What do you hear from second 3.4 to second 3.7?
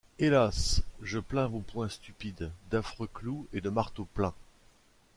et de